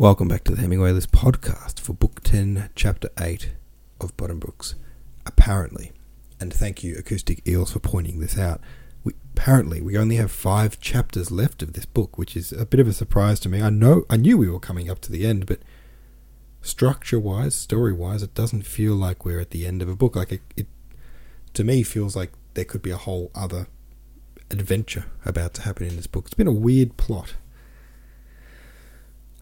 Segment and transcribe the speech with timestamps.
[0.00, 3.50] Welcome back to the Hemingway List podcast for Book 10, Chapter 8
[4.00, 4.72] of Buddenbrooks.
[5.26, 5.92] Apparently,
[6.40, 8.62] and thank you, Acoustic Eels, for pointing this out.
[9.04, 12.80] We, apparently, we only have five chapters left of this book, which is a bit
[12.80, 13.60] of a surprise to me.
[13.60, 15.60] I know, I knew we were coming up to the end, but
[16.62, 20.16] structure-wise, story-wise, it doesn't feel like we're at the end of a book.
[20.16, 20.66] Like it, it
[21.52, 23.66] to me, feels like there could be a whole other
[24.50, 26.24] adventure about to happen in this book.
[26.24, 27.34] It's been a weird plot.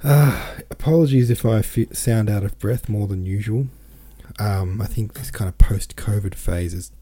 [0.03, 3.67] Uh, apologies if I sound out of breath more than usual.
[4.39, 6.93] Um, I think this kind of post COVID phase is,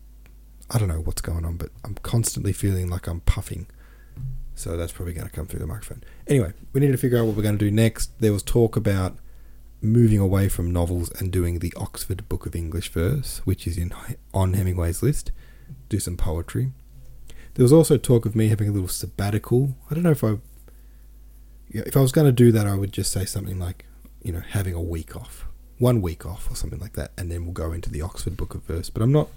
[0.71, 3.67] I don't know what's going on, but I'm constantly feeling like I'm puffing.
[4.55, 6.03] So that's probably going to come through the microphone.
[6.27, 8.19] Anyway, we need to figure out what we're going to do next.
[8.21, 9.17] There was talk about
[9.83, 13.93] moving away from novels and doing the Oxford Book of English Verse, which is in
[14.33, 15.31] on Hemingway's list.
[15.91, 16.73] Do some poetry.
[17.55, 19.77] There was also talk of me having a little sabbatical.
[19.91, 20.39] I don't know if I
[21.71, 23.85] if I was going to do that, I would just say something like,
[24.23, 25.47] you know, having a week off,
[25.79, 28.55] one week off, or something like that, and then we'll go into the Oxford Book
[28.55, 28.91] of Verse.
[28.91, 29.29] But I'm not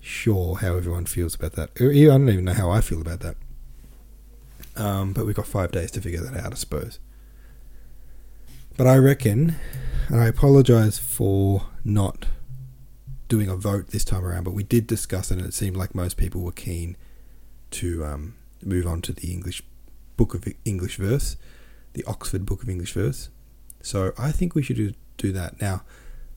[0.00, 1.70] sure how everyone feels about that.
[1.76, 3.36] I don't even know how I feel about that.
[4.74, 6.98] Um, but we've got five days to figure that out, I suppose.
[8.76, 9.56] But I reckon,
[10.08, 12.26] and I apologise for not
[13.28, 15.94] doing a vote this time around, but we did discuss it, and it seemed like
[15.94, 16.96] most people were keen
[17.72, 19.62] to um, move on to the English
[20.16, 21.36] Book of English Verse,
[21.92, 23.30] the Oxford Book of English Verse.
[23.80, 25.60] So I think we should do, that.
[25.60, 25.82] Now,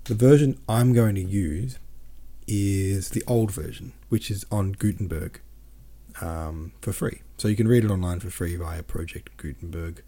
[0.04, 1.80] the version I'm going to use
[2.48, 5.42] is the old version, which is on Gutenberg
[6.22, 7.22] um, for free.
[7.38, 10.03] So you can read it online for free via Project Gutenberg.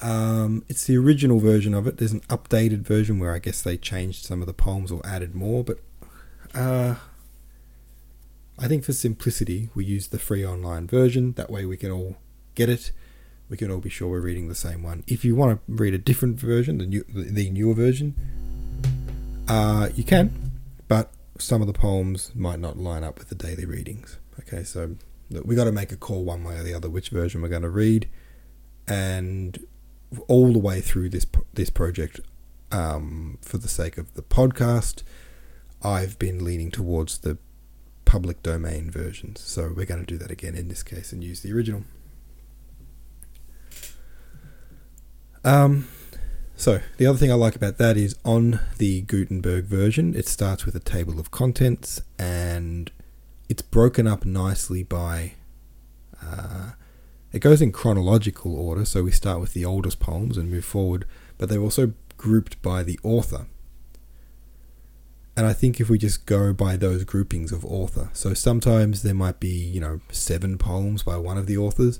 [0.00, 1.96] Um, it's the original version of it.
[1.96, 5.34] There's an updated version where I guess they changed some of the poems or added
[5.34, 5.80] more, but
[6.54, 6.94] uh,
[8.62, 11.32] I think for simplicity, we use the free online version.
[11.32, 12.16] That way we can all
[12.54, 12.92] get it.
[13.48, 15.02] We can all be sure we're reading the same one.
[15.06, 18.14] If you want to read a different version, the, new, the newer version,
[19.48, 20.52] uh, you can,
[20.88, 24.18] but some of the poems might not line up with the daily readings.
[24.40, 24.94] Okay, so
[25.30, 27.62] we got to make a call one way or the other which version we're going
[27.62, 28.08] to read,
[28.86, 29.58] and
[30.28, 32.20] all the way through this this project,
[32.70, 35.02] um, for the sake of the podcast,
[35.82, 37.38] I've been leaning towards the
[38.10, 39.40] public domain versions.
[39.40, 41.84] So we're going to do that again in this case and use the original.
[45.44, 45.86] Um,
[46.56, 50.66] so the other thing I like about that is on the Gutenberg version, it starts
[50.66, 52.90] with a table of contents and
[53.48, 55.34] it's broken up nicely by.
[56.20, 56.72] Uh,
[57.32, 61.06] it goes in chronological order, so we start with the oldest poems and move forward,
[61.38, 63.46] but they're also grouped by the author.
[65.40, 69.14] And I think if we just go by those groupings of author, so sometimes there
[69.14, 71.98] might be, you know, seven poems by one of the authors.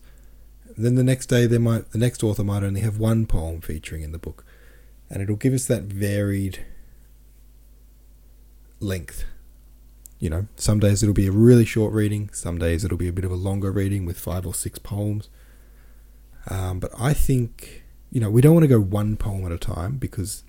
[0.77, 4.03] Then the next day there might the next author might only have one poem featuring
[4.03, 4.45] in the book.
[5.09, 6.67] And it'll give us that varied
[8.79, 9.25] length.
[10.19, 13.12] You know, some days it'll be a really short reading, some days it'll be a
[13.15, 15.31] bit of a longer reading with five or six poems.
[16.50, 19.56] Um, but I think, you know, we don't want to go one poem at a
[19.56, 20.45] time because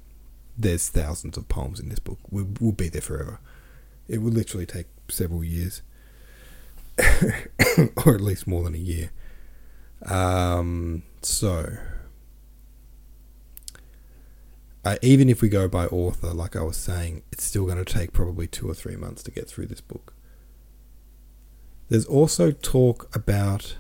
[0.57, 2.19] there's thousands of poems in this book.
[2.29, 3.39] We'll, we'll be there forever.
[4.07, 5.81] It will literally take several years,
[8.06, 9.12] or at least more than a year.
[10.06, 11.78] Um, so,
[14.84, 17.85] uh, even if we go by author, like I was saying, it's still going to
[17.85, 20.13] take probably two or three months to get through this book.
[21.89, 23.78] There's also talk about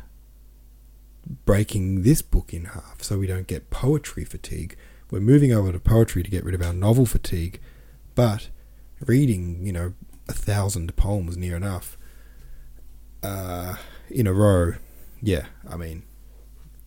[1.45, 4.75] breaking this book in half so we don't get poetry fatigue
[5.11, 7.59] we're moving over to poetry to get rid of our novel fatigue,
[8.15, 8.49] but
[9.05, 9.93] reading, you know,
[10.29, 11.97] a thousand poems near enough
[13.21, 13.75] uh,
[14.09, 14.73] in a row,
[15.21, 16.03] yeah, I mean,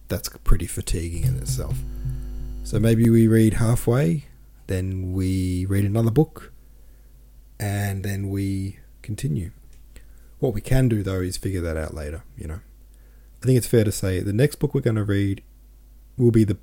[0.09, 1.79] that's pretty fatiguing in itself.
[2.65, 4.25] So maybe we read halfway,
[4.69, 6.51] then we read another book,
[7.61, 9.51] and then we continue.
[10.39, 12.61] What we can do though is figure that out later, you know.
[13.43, 15.43] I think it's fair to say the next book we're going to read
[16.17, 16.57] will be the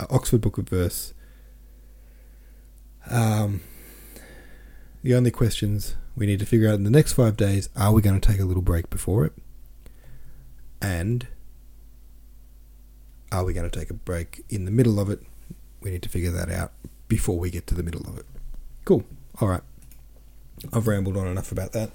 [0.00, 1.14] Oxford Book of Verse.
[3.08, 3.60] Um,
[5.02, 8.02] the only questions we need to figure out in the next five days are we
[8.02, 9.32] going to take a little break before it?
[10.82, 11.26] And
[13.32, 15.20] are we going to take a break in the middle of it?
[15.80, 16.72] We need to figure that out
[17.08, 18.26] before we get to the middle of it.
[18.84, 19.04] Cool.
[19.40, 19.62] All right.
[20.72, 21.90] I've rambled on enough about that.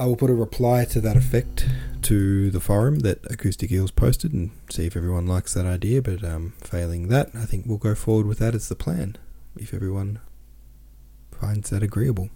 [0.00, 1.68] I will put a reply to that effect
[2.02, 6.00] to the forum that Acoustic Eels posted and see if everyone likes that idea.
[6.00, 9.18] But um, failing that, I think we'll go forward with that as the plan
[9.58, 10.20] if everyone
[11.30, 12.30] finds that agreeable.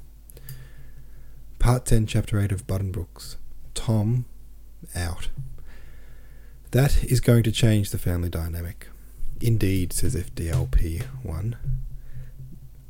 [1.58, 3.36] Part 10, Chapter 8 of Buddenbrooks.
[3.72, 4.26] Tom
[4.94, 5.30] out.
[6.72, 8.88] That is going to change the family dynamic.
[9.40, 11.54] Indeed, says FDLP1.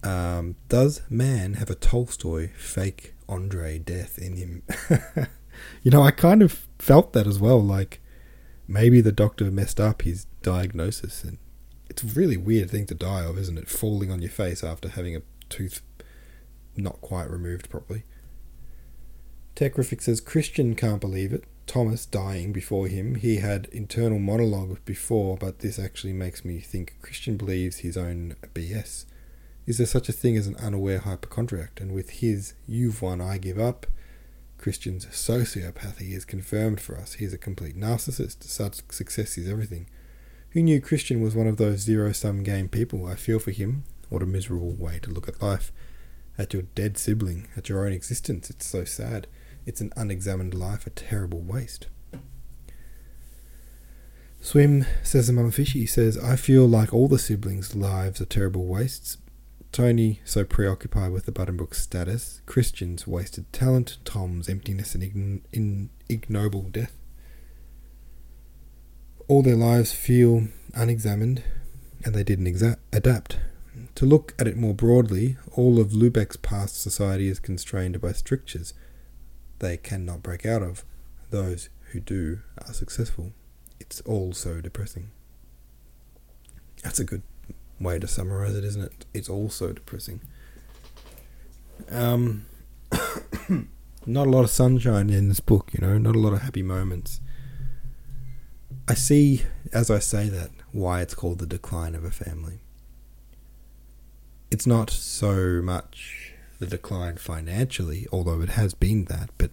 [0.03, 4.63] Um, does Mann have a Tolstoy fake Andre death in him?
[5.83, 7.63] you know, I kind of felt that as well.
[7.63, 8.01] Like,
[8.67, 11.25] maybe the doctor messed up his diagnosis.
[11.25, 11.39] And
[11.89, 13.69] it's a really weird thing to die of, isn't it?
[13.69, 15.83] Falling on your face after having a tooth
[16.77, 18.05] not quite removed properly.
[19.55, 21.45] Techrific says Christian can't believe it.
[21.67, 23.15] Thomas dying before him.
[23.15, 28.37] He had internal monologue before, but this actually makes me think Christian believes his own
[28.53, 29.07] BS.
[29.67, 31.81] Is there such a thing as an unaware hypochondriac?
[31.81, 33.87] And with his "You've won, I give up,"
[34.59, 37.15] Christian's sociopathy is confirmed for us.
[37.15, 38.45] He's a complete narcissist.
[38.45, 39.87] Such success is everything.
[40.51, 43.07] Who knew Christian was one of those zero sum game people?
[43.07, 43.85] I feel for him.
[44.09, 45.73] What a miserable way to look at life.
[46.37, 48.51] At your dead sibling, at your own existence.
[48.51, 49.27] It's so sad.
[49.67, 51.87] It's an unexamined life, a terrible waste.
[54.41, 58.67] Swim, says the mum fishy, says, I feel like all the siblings' lives are terrible
[58.67, 59.17] wastes.
[59.75, 65.91] Tony, so preoccupied with the Buddenbrook status, Christian's wasted talent, Tom's emptiness and ign- in
[66.09, 66.97] ignoble death.
[69.27, 71.43] All their lives feel unexamined,
[72.05, 73.41] and they didn't exa- adapt.
[73.97, 78.75] To look at it more broadly, all of Lubeck's past society is constrained by strictures
[79.59, 80.85] they cannot break out of.
[81.31, 83.33] Those who do are successful.
[83.81, 85.11] It's all so depressing.
[86.85, 87.23] That's a good
[87.81, 89.07] way to summarize it, isn't it?
[89.13, 90.21] It's all so depressing.
[91.91, 92.47] Um,
[94.07, 96.63] not a lot of sunshine in this book, you know, not a lot of happy
[96.63, 97.21] moments.
[98.87, 99.43] I see,
[99.73, 102.61] as I say that, why it's called the decline of a family.
[104.51, 109.51] It's not so much the decline financially, although it has been that, but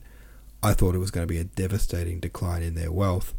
[0.61, 3.33] I thought it was going to be a devastating decline in their wealth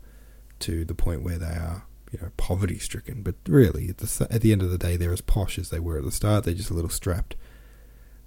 [0.60, 3.22] to the point where they are, you know, poverty stricken.
[3.22, 5.80] But really, at the, at the end of the day, they're as posh as they
[5.80, 6.44] were at the start.
[6.44, 7.34] They're just a little strapped.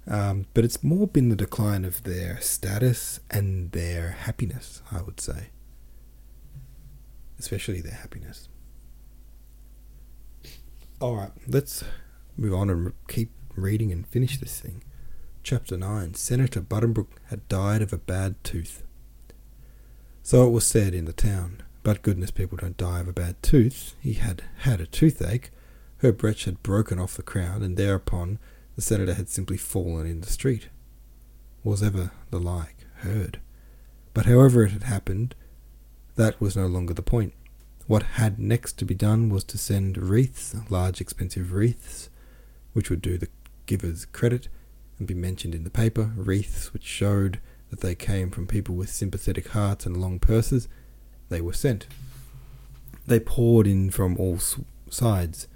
[0.08, 5.20] Um, but it's more been the decline of their status and their happiness, I would
[5.20, 5.50] say.
[7.38, 8.48] Especially their happiness.
[11.00, 11.84] Alright, let's
[12.36, 14.82] move on and keep reading and finish this thing.
[15.42, 18.82] Chapter 9 Senator Buddenbrook had died of a bad tooth.
[20.22, 23.40] So it was said in the town, but goodness people don't die of a bad
[23.44, 23.94] tooth.
[24.00, 25.52] He had had a toothache.
[25.98, 28.40] Herr Brecht had broken off the crown, and thereupon
[28.74, 30.68] the senator had simply fallen in the street.
[31.62, 33.38] Was ever the like heard?
[34.14, 35.36] But however it had happened,
[36.16, 37.34] that was no longer the point.
[37.86, 42.10] What had next to be done was to send wreaths, large expensive wreaths,
[42.72, 43.28] which would do the
[43.66, 44.48] givers credit,
[44.98, 47.38] and be mentioned in the paper, wreaths which showed
[47.70, 50.66] that they came from people with sympathetic hearts and long purses,
[51.28, 51.86] they were sent.
[53.06, 54.38] They poured in from all
[54.90, 55.48] sides,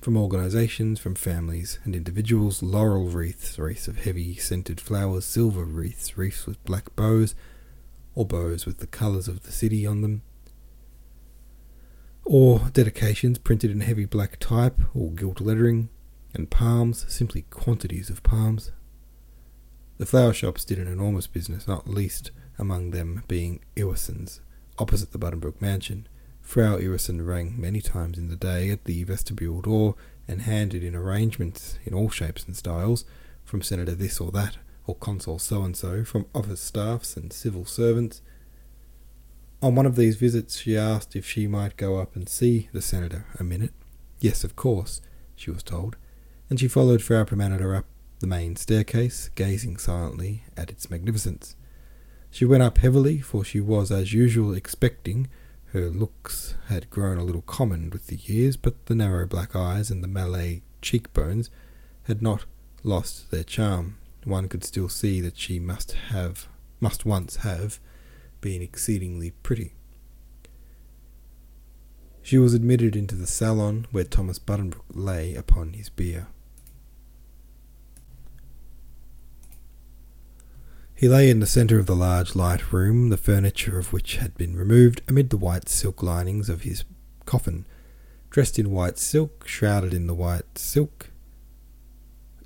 [0.00, 6.16] from organisations, from families and individuals, laurel wreaths, wreaths of heavy scented flowers, silver wreaths,
[6.16, 7.34] wreaths with black bows,
[8.14, 10.22] or bows with the colours of the city on them,
[12.24, 15.88] or dedications printed in heavy black type or gilt lettering,
[16.34, 18.72] and palms, simply quantities of palms,
[19.98, 24.40] the flower shops did an enormous business, not least among them being Iwersen's,
[24.78, 26.08] opposite the Buddenbrook mansion.
[26.40, 29.96] Frau Iwersen rang many times in the day at the vestibule door
[30.28, 33.04] and handed in arrangements in all shapes and styles,
[33.44, 37.64] from Senator this or that, or Consul so and so, from office staffs and civil
[37.64, 38.22] servants.
[39.62, 42.82] On one of these visits, she asked if she might go up and see the
[42.82, 43.72] Senator a minute.
[44.20, 45.00] Yes, of course,
[45.34, 45.96] she was told,
[46.48, 47.86] and she followed Frau Permaneder up
[48.20, 51.56] the main staircase, gazing silently at its magnificence.
[52.36, 55.28] She went up heavily, for she was as usual expecting.
[55.68, 59.90] Her looks had grown a little common with the years, but the narrow black eyes
[59.90, 61.48] and the Malay cheekbones
[62.02, 62.44] had not
[62.82, 63.96] lost their charm.
[64.24, 66.46] One could still see that she must have
[66.78, 67.80] must once have
[68.42, 69.72] been exceedingly pretty.
[72.20, 76.26] She was admitted into the salon where Thomas Buddenbrook lay upon his bier.
[80.98, 84.34] He lay in the centre of the large light room, the furniture of which had
[84.38, 86.84] been removed, amid the white silk linings of his
[87.26, 87.66] coffin.
[88.30, 91.10] Dressed in white silk, shrouded in the white silk,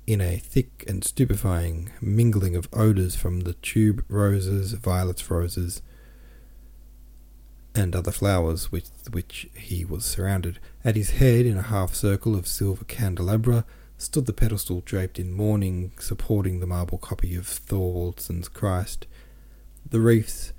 [0.05, 5.81] in a thick and stupefying mingling of odours from the tube roses, violets, roses,
[7.73, 10.59] and other flowers with which he was surrounded.
[10.83, 13.63] At his head, in a half circle of silver candelabra,
[14.01, 19.05] stood the pedestal draped in mourning, supporting the marble copy of Thorwaldsen's Christ.
[19.89, 20.53] The wreaths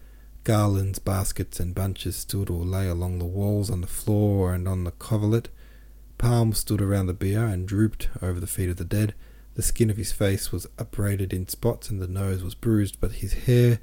[0.44, 4.84] Garlands, baskets, and bunches stood or lay along the walls, on the floor, and on
[4.84, 5.48] the coverlet.
[6.18, 9.14] Palms stood around the bier and drooped over the feet of the dead.
[9.54, 13.12] The skin of his face was upbraided in spots, and the nose was bruised, but
[13.12, 13.80] his hair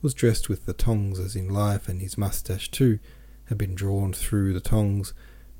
[0.00, 2.98] was dressed with the tongs as in life, and his moustache, too,
[3.44, 5.12] had been drawn through the tongs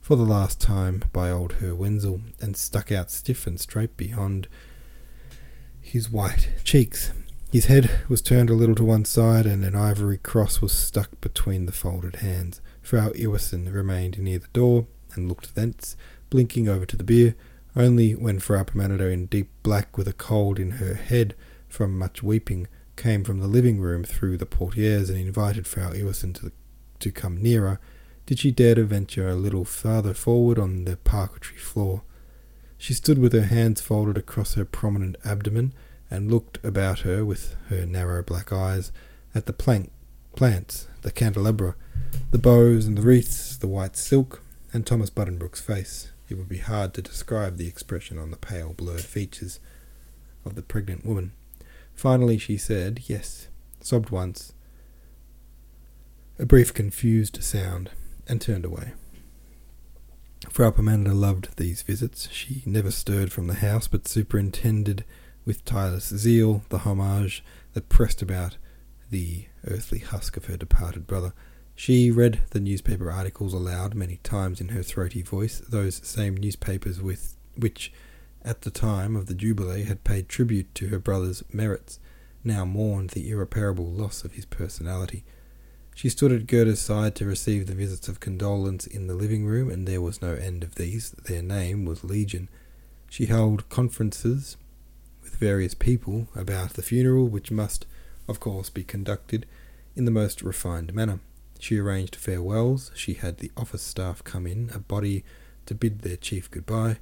[0.03, 4.49] for the last time by old Herr Wenzel, and stuck out stiff and straight beyond
[5.81, 7.13] his white cheeks.
[7.53, 11.21] His head was turned a little to one side, and an ivory cross was stuck
[11.21, 12.61] between the folded hands.
[12.83, 15.97] Frau Iwersen remained near the door, and looked thence,
[16.31, 17.37] blinking over to the bier,
[17.77, 21.37] only when Frau Permaneder, in deep black with a cold in her head
[21.69, 22.67] from much weeping,
[22.97, 26.51] came from the living room through the portieres and invited Frau Iwersen to,
[26.99, 27.79] to come nearer,
[28.27, 32.03] did she dare to venture a little farther forward on the parquetry floor.
[32.79, 35.73] She stood with her hands folded across her prominent abdomen,
[36.13, 38.93] and looked about her with her narrow black eyes
[39.35, 39.91] at the plank,
[40.37, 41.75] plants, the candelabra,
[42.31, 44.43] the bows and the wreaths, the white silk,
[44.75, 46.13] and Thomas Buddenbrook's face.
[46.29, 49.59] It would be hard to describe the expression on the pale, blurred features
[50.45, 51.33] of the pregnant woman.
[51.95, 53.49] Finally, she said, Yes,
[53.81, 54.53] sobbed once,
[56.39, 57.91] a brief, confused sound,
[58.29, 58.93] and turned away.
[60.51, 62.29] Frau Permaneder loved these visits.
[62.31, 65.05] She never stirred from the house, but superintended
[65.45, 68.57] with tireless zeal the homage that pressed about
[69.11, 71.33] the earthly husk of her departed brother.
[71.75, 77.01] She read the newspaper articles aloud many times in her throaty voice, those same newspapers
[77.01, 77.93] with which,
[78.45, 81.99] at the time of the Jubilee, had paid tribute to her brother's merits,
[82.45, 85.25] now mourned the irreparable loss of his personality.
[86.03, 89.71] She stood at Gerda's side to receive the visits of condolence in the living room,
[89.71, 91.13] and there was no end of these.
[91.13, 92.49] Their name was Legion.
[93.09, 94.57] She held conferences
[95.23, 97.87] with various people about the funeral, which must,
[98.27, 99.47] of course, be conducted
[99.95, 101.21] in the most refined manner.
[101.61, 102.91] She arranged farewells.
[102.97, 105.23] She had the office staff come in, a body
[105.67, 106.97] to bid their chief goodbye.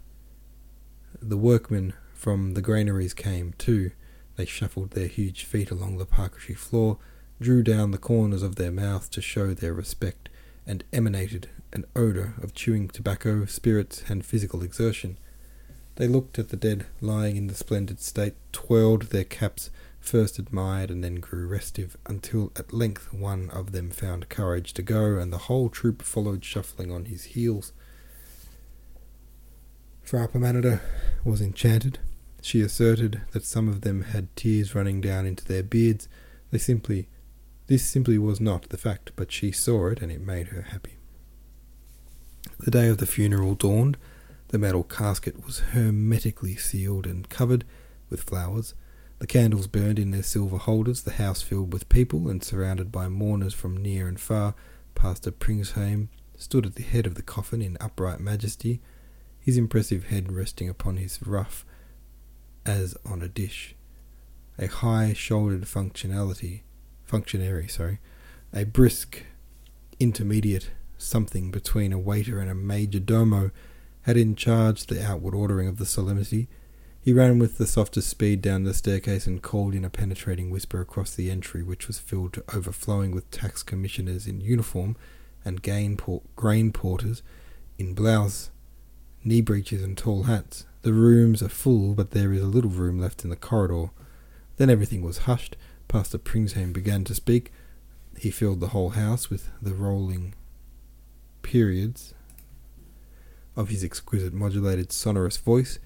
[1.23, 3.93] The workmen from the granaries came too.
[4.37, 6.99] They shuffled their huge feet along the parquetry floor,
[7.41, 10.29] drew down the corners of their mouths to show their respect,
[10.67, 15.17] and emanated an odour of chewing tobacco, spirits, and physical exertion.
[15.97, 19.71] They looked at the dead lying in the splendid state, twirled their caps,
[20.01, 24.83] first admired and then grew restive, until at length one of them found courage to
[24.83, 27.73] go, and the whole troop followed shuffling on his heels.
[30.03, 30.81] Frau Permaneder
[31.25, 31.99] was enchanted.
[32.43, 36.09] She asserted that some of them had tears running down into their beards.
[36.51, 37.07] They simply
[37.71, 40.97] this simply was not the fact, but she saw it and it made her happy.
[42.59, 43.97] The day of the funeral dawned.
[44.49, 47.65] The metal casket was hermetically sealed and covered
[48.09, 48.75] with flowers.
[49.21, 53.09] The candles burned in their silver holders, the house filled with people and surrounded by
[53.09, 54.57] mourners from near and far.
[54.97, 58.81] Pastor Pringsheim stood at the head of the coffin in upright majesty,
[59.39, 61.65] his impressive head resting upon his ruff
[62.67, 63.77] as on a dish.
[64.59, 66.63] A high shouldered functionality
[67.11, 67.99] functionary, sorry,
[68.53, 69.25] a brisk
[69.99, 73.51] intermediate something between a waiter and a major domo
[74.03, 76.49] had in charge the outward ordering of the solemnity.
[77.01, 80.81] He ran with the softest speed down the staircase and called in a penetrating whisper
[80.81, 84.97] across the entry, which was filled to overflowing with tax commissioners in uniform
[85.45, 85.63] and
[85.99, 87.23] por- grain porters
[87.77, 88.51] in blouse,
[89.25, 90.65] knee breeches, and tall hats.
[90.83, 93.91] The rooms are full, but there is a little room left in the corridor.
[94.59, 95.57] Then everything was hushed.
[95.91, 97.51] Pastor Pringsheim began to speak.
[98.17, 100.35] He filled the whole house with the rolling
[101.43, 102.15] periods
[103.57, 105.81] of his exquisite modulated sonorous voice.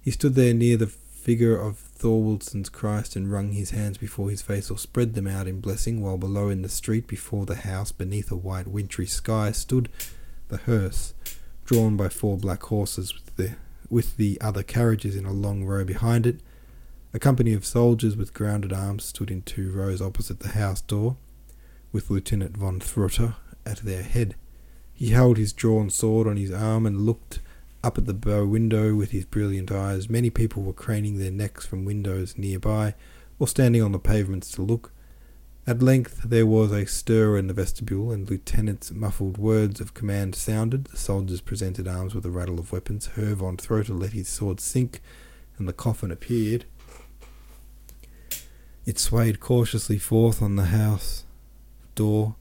[0.00, 4.42] He stood there near the figure of Thorwaldsen's Christ and wrung his hands before his
[4.42, 7.90] face or spread them out in blessing, while below in the street before the house,
[7.90, 9.88] beneath a white wintry sky, stood
[10.46, 11.14] the hearse,
[11.64, 13.56] drawn by four black horses with the
[13.90, 16.38] with the other carriages in a long row behind it.
[17.14, 21.16] A company of soldiers with grounded arms stood in two rows opposite the house door,
[21.90, 24.34] with Lieutenant von Throta at their head.
[24.92, 27.40] He held his drawn sword on his arm and looked
[27.82, 30.10] up at the bow window with his brilliant eyes.
[30.10, 32.94] Many people were craning their necks from windows nearby,
[33.38, 34.92] or standing on the pavements to look.
[35.66, 40.34] At length there was a stir in the vestibule, and Lieutenant's muffled words of command
[40.34, 40.84] sounded.
[40.84, 43.06] The soldiers presented arms with a rattle of weapons.
[43.14, 45.00] Herr von Throta let his sword sink,
[45.56, 46.66] and the coffin appeared.
[48.88, 51.24] It swayed cautiously forth on the house
[51.94, 52.36] door,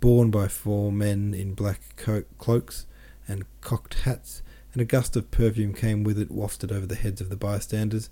[0.00, 2.86] borne by four men in black co- cloaks
[3.28, 4.40] and cocked hats,
[4.72, 8.08] and a gust of perfume came with it, wafted over the heads of the bystanders.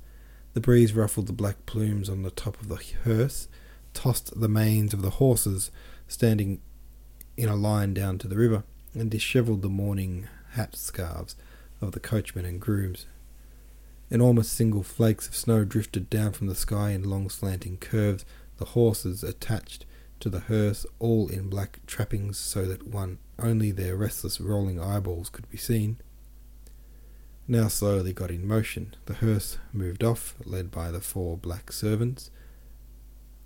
[0.53, 3.49] The breeze ruffled the black plumes on the top of the hearse,
[3.95, 5.71] tossed the manes of the horses,
[6.07, 6.61] standing
[7.39, 11.37] in a line down to the river, and dishevelled the mourning hat scarves
[11.81, 13.07] of the coachmen and grooms.
[14.11, 18.25] Enormous single flakes of snow drifted down from the sky in long slanting curves,
[18.57, 19.85] the horses attached
[20.21, 25.29] to the hearse, all in black trappings, so that one only their restless rolling eyeballs
[25.29, 25.99] could be seen.
[27.47, 28.95] Now slowly got in motion.
[29.07, 32.31] The hearse moved off, led by the four black servants.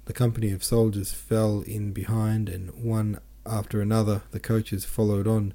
[0.06, 5.54] The company of soldiers fell in behind, and one after another the coaches followed on.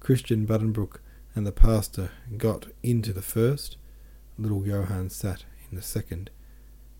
[0.00, 0.98] Christian Buddenbrook
[1.34, 3.76] and the pastor got into the first.
[4.38, 6.30] Little Johann sat in the second,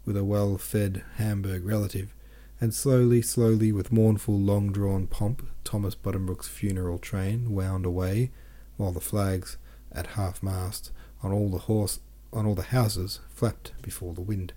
[0.04, 2.14] with a well fed Hamburg relative
[2.60, 8.30] and slowly, slowly, with mournful, long drawn pomp, Thomas Buddenbrook's funeral train wound away,
[8.76, 9.56] while the flags
[9.90, 12.00] at half mast on all the horse
[12.32, 14.52] on all the houses flapped before the wind.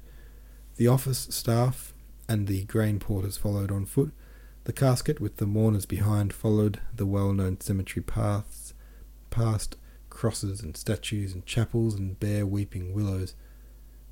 [0.76, 1.94] The office staff
[2.30, 4.12] and the grain porters followed on foot.
[4.66, 8.74] The casket, with the mourners behind, followed the well-known cemetery paths,
[9.30, 9.76] past
[10.18, 13.36] crosses and statues and chapels and bare weeping willows,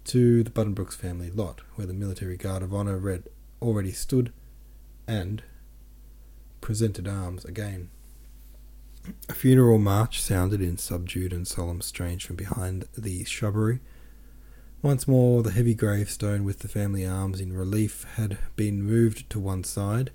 [0.03, 3.23] to the Buddenbrooks family lot, where the military guard of honour read
[3.59, 4.31] already stood
[5.07, 5.41] and
[6.61, 7.89] presented arms again.
[9.27, 13.79] A funeral march sounded in subdued and solemn strains from behind the shrubbery.
[14.83, 19.39] Once more, the heavy gravestone with the family arms in relief had been moved to
[19.39, 20.11] one side,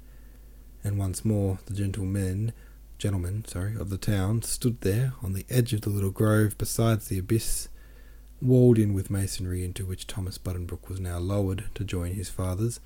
[0.84, 2.52] and once more the gentlemen,
[3.00, 7.00] gentlemen, sorry, of the town stood there on the edge of the little grove beside
[7.00, 7.68] the abyss,
[8.42, 12.78] walled in with masonry into which Thomas Buddenbrook was now lowered to join his fathers,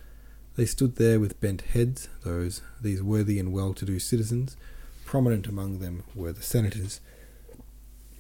[0.56, 4.56] they stood there with bent heads, those these worthy and well-to-do citizens.
[5.04, 7.00] Prominent among them were the senators,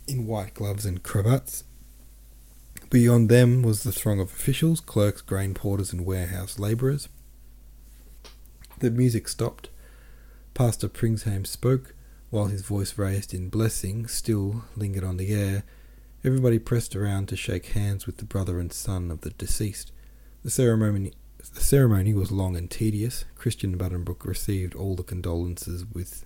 [0.08, 1.62] in white gloves and cravats.
[2.90, 7.08] Beyond them was the throng of officials, clerks, grain porters, and warehouse labourers.
[8.80, 9.68] The music stopped.
[10.54, 11.96] Pastor Pringsheim spoke,
[12.30, 15.64] while his voice raised in blessing still lingered on the air.
[16.22, 19.90] Everybody pressed around to shake hands with the brother and son of the deceased.
[20.44, 21.12] The ceremony
[21.52, 23.24] the ceremony was long and tedious.
[23.34, 26.24] Christian Buddenbrook received all the condolences with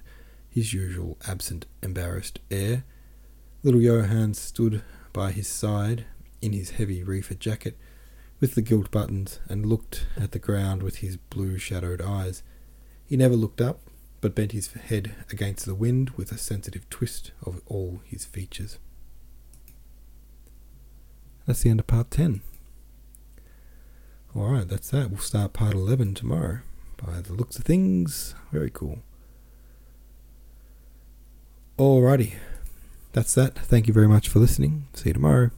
[0.49, 2.85] his usual absent, embarrassed air.
[3.63, 4.83] Little Johann stood
[5.15, 6.05] by his side
[6.43, 7.79] in his heavy reefer jacket
[8.41, 12.43] with the gilt buttons and looked at the ground with his blue shadowed eyes.
[13.07, 13.81] He never looked up,
[14.21, 18.79] but bent his head against the wind with a sensitive twist of all his features.
[21.47, 22.43] That's the end of part 10.
[24.37, 25.11] Alright, that's that.
[25.11, 26.59] We'll start part 11 tomorrow.
[26.97, 28.99] By the looks of things, very cool.
[31.79, 32.35] Alrighty,
[33.13, 33.57] that's that.
[33.57, 34.89] Thank you very much for listening.
[34.95, 35.51] See you tomorrow.